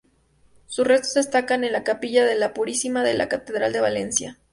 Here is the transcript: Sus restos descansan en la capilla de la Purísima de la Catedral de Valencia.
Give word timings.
Sus 0.65 0.87
restos 0.87 1.13
descansan 1.13 1.63
en 1.63 1.73
la 1.73 1.83
capilla 1.83 2.25
de 2.25 2.33
la 2.33 2.55
Purísima 2.55 3.03
de 3.03 3.13
la 3.13 3.29
Catedral 3.29 3.71
de 3.71 3.81
Valencia. 3.81 4.39